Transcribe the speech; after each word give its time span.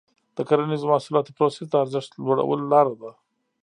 د 0.35 0.37
کرنیزو 0.47 0.89
محصولاتو 0.91 1.35
پروسس 1.37 1.67
د 1.69 1.75
ارزښت 1.83 2.11
لوړولو 2.23 2.65
لاره 2.73 2.93
ده. 3.01 3.11